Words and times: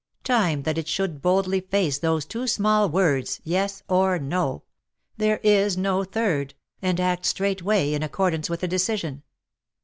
Time 0.23 0.63
that 0.63 0.79
it 0.79 0.87
should 0.87 1.21
boldly 1.21 1.59
face 1.61 1.99
those 1.99 2.25
two 2.25 2.47
small 2.47 2.89
words 2.89 3.39
yes 3.43 3.83
or 3.87 4.17
no— 4.17 4.63
there 5.19 5.39
is 5.43 5.77
no 5.77 6.03
third— 6.03 6.55
and 6.81 6.99
act 6.99 7.23
straightway 7.23 7.93
in 7.93 8.01
accordance 8.01 8.49
with 8.49 8.63
a 8.63 8.67
decision. 8.67 9.21